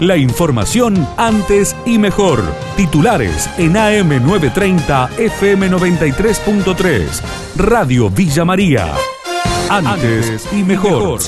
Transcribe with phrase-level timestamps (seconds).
[0.00, 2.42] La información antes y mejor.
[2.76, 7.22] Titulares en AM930 FM93.3.
[7.56, 8.92] Radio Villa María.
[9.70, 11.20] Antes y mejor.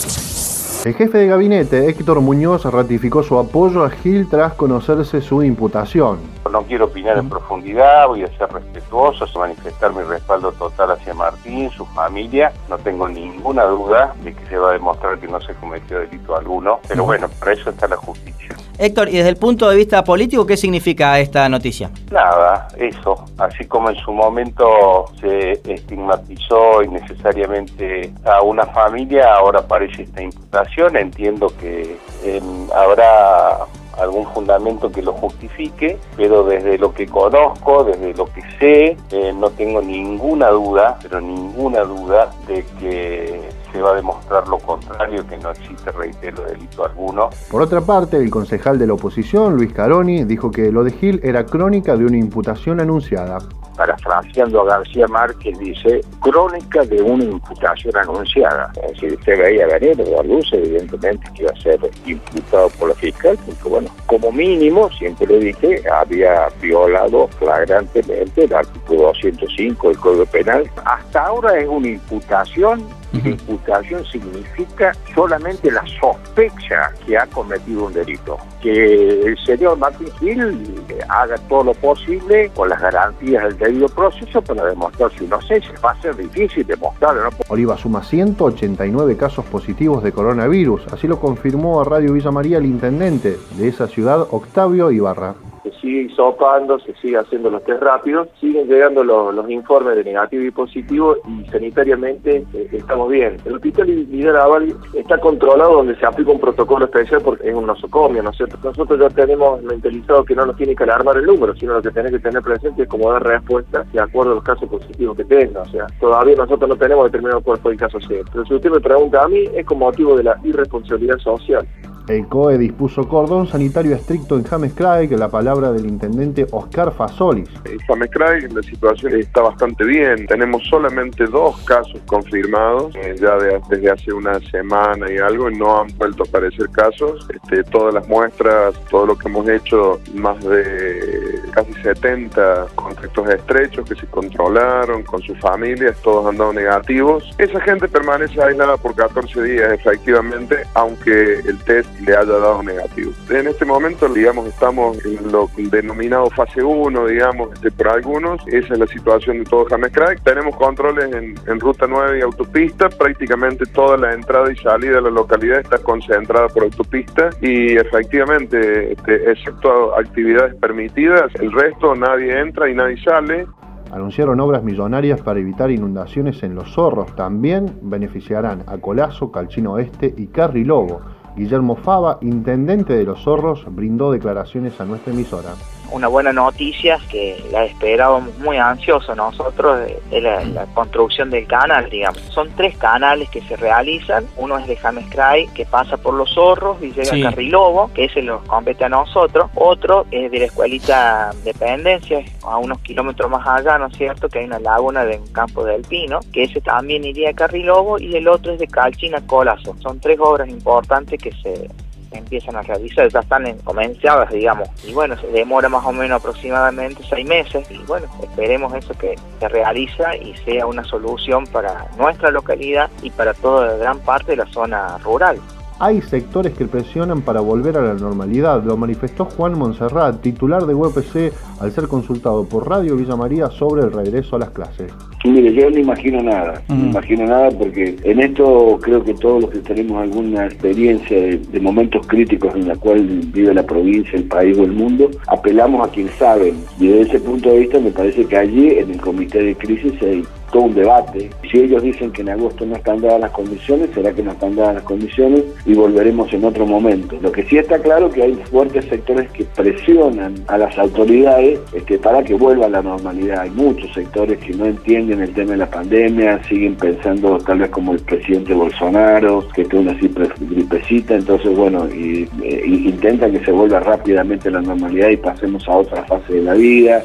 [0.85, 6.19] El jefe de gabinete, Héctor Muñoz, ratificó su apoyo a Gil tras conocerse su imputación.
[6.49, 11.71] No quiero opinar en profundidad, voy a ser respetuoso, manifestar mi respaldo total hacia Martín,
[11.71, 12.53] su familia.
[12.69, 16.37] No tengo ninguna duda de que se va a demostrar que no se cometió delito
[16.37, 18.57] alguno, pero bueno, para eso está la justicia.
[18.79, 21.91] Héctor, y desde el punto de vista político, ¿qué significa esta noticia?
[22.11, 23.25] Nada, eso.
[23.39, 30.97] Así como en su momento se estigmatizó innecesariamente a una familia, ahora aparece esta imputación.
[30.97, 33.59] Entiendo que em, habrá
[33.99, 39.33] algún fundamento que lo justifique, pero desde lo que conozco, desde lo que sé, eh,
[39.33, 45.27] no tengo ninguna duda, pero ninguna duda de que se va a demostrar lo contrario,
[45.27, 47.31] que no existe, reitero, delito alguno.
[47.51, 51.21] Por otra parte, el concejal de la oposición, Luis Caroni, dijo que lo de Gil
[51.23, 53.39] era crónica de una imputación anunciada
[53.77, 58.73] parafraseando a García Márquez, dice, crónica de una imputación anunciada.
[58.83, 62.95] Es decir, usted veía venir la luz, evidentemente, que iba a ser imputado por la
[62.95, 69.99] fiscal, porque bueno, como mínimo, siempre lo dije, había violado flagrantemente el artículo 205 del
[69.99, 70.71] Código Penal.
[70.85, 72.87] Hasta ahora es una imputación
[73.23, 78.39] la imputación significa solamente la sospecha que ha cometido un delito.
[78.63, 84.43] Que el señor Martín Gil haga todo lo posible con las garantías del debido proceso
[84.43, 85.73] para demostrar su inocencia.
[85.85, 87.25] Va a ser difícil demostrarlo.
[87.25, 87.31] ¿no?
[87.49, 90.87] Oliva suma 189 casos positivos de coronavirus.
[90.93, 95.35] Así lo confirmó a Radio Villa María el intendente de esa ciudad, Octavio Ibarra
[95.81, 100.51] sigue hisopando, se sigue haciendo los test rápidos, siguen llegando los, informes de negativo y
[100.51, 103.37] positivo y sanitariamente eh, estamos bien.
[103.45, 108.23] El hospital Aval está controlado donde se aplica un protocolo especial porque es un nosocomio.
[108.23, 111.91] Nosotros ya tenemos mentalizado que no nos tiene que alarmar el número, sino lo que
[111.91, 115.25] tenés que tener presente es cómo dar respuesta de acuerdo a los casos positivos que
[115.25, 115.63] tenga.
[115.63, 118.23] O sea, todavía nosotros no tenemos determinado fue el caso C.
[118.33, 121.67] Pero si usted me pregunta a mí, es como motivo de la irresponsabilidad social.
[122.09, 127.49] El COE dispuso cordón sanitario estricto en James Craig, la palabra del intendente Oscar Fasolis.
[127.65, 130.25] En James Craig la situación está bastante bien.
[130.27, 133.37] Tenemos solamente dos casos confirmados, eh, ya
[133.69, 137.27] desde hace una semana y algo, y no han vuelto a aparecer casos.
[137.35, 141.16] Este, todas las muestras, todo lo que hemos hecho, más de
[141.57, 147.35] casi 70 contactos estrechos que se controlaron con sus familias, todos han dado negativos.
[147.39, 153.11] Esa gente permanece aislada por 14 días, efectivamente, aunque el test le haya dado negativo.
[153.31, 158.39] En este momento, digamos, estamos en lo denominado fase 1, digamos, este, por algunos.
[158.49, 159.93] Esa es la situación de todo James.
[160.25, 162.91] Tenemos controles en, Ruta 9 y autopista.
[162.91, 168.93] Prácticamente toda la entrada y salida de la localidad está concentrada por autopista y efectivamente,
[168.93, 173.47] este, excepto actividades permitidas, el resto nadie entra y nadie sale.
[173.93, 177.15] Anunciaron obras millonarias para evitar inundaciones en los zorros.
[177.15, 181.03] También beneficiarán a Colazo, Calchino Oeste y Carrilobo.
[181.37, 185.51] Guillermo Fava, intendente de Los Zorros, brindó declaraciones a nuestra emisora
[185.91, 189.81] una buena noticia que la esperábamos muy ansioso nosotros
[190.11, 192.21] de, la, construcción del canal, digamos.
[192.31, 196.35] Son tres canales que se realizan, uno es de James Cray, que pasa por Los
[196.35, 200.45] Zorros y llega a Carrilobo, que ese nos compete a nosotros, otro es de la
[200.47, 205.19] escuelita Dependencia, a unos kilómetros más allá, ¿no es cierto?, que hay una laguna de
[205.19, 208.67] un campo del Pino, que ese también iría a Carrilobo, y el otro es de
[208.67, 209.77] Calchina Colazo.
[209.81, 211.69] Son tres obras importantes que se
[212.13, 217.03] empiezan a realizar, ya están comenzadas, digamos, y bueno, se demora más o menos aproximadamente
[217.09, 222.31] seis meses, y bueno, esperemos eso que se realiza y sea una solución para nuestra
[222.31, 225.41] localidad y para toda gran parte de la zona rural.
[225.79, 230.75] Hay sectores que presionan para volver a la normalidad, lo manifestó Juan Monserrat, titular de
[230.75, 234.91] UPC, al ser consultado por Radio Villa María sobre el regreso a las clases.
[235.23, 239.51] Mire, yo no imagino nada, no imagino nada porque en esto creo que todos los
[239.51, 243.03] que tenemos alguna experiencia de, momentos críticos en la cual
[243.35, 246.55] vive la provincia, el país o el mundo, apelamos a quien saben.
[246.81, 249.93] Y desde ese punto de vista me parece que allí en el comité de crisis
[250.01, 251.31] hay todo un debate.
[251.51, 254.57] Si ellos dicen que en agosto no están dadas las condiciones, será que no están
[254.57, 257.17] dadas las condiciones y volveremos en otro momento.
[257.21, 261.99] Lo que sí está claro que hay fuertes sectores que presionan a las autoridades este,
[261.99, 263.41] para que vuelva a la normalidad.
[263.41, 267.71] Hay muchos sectores que no entienden el tema de la pandemia, siguen pensando tal vez
[267.71, 273.45] como el presidente Bolsonaro, que tiene una simple gripecita, entonces bueno, y, e, intentan que
[273.45, 277.05] se vuelva rápidamente la normalidad y pasemos a otra fase de la vida.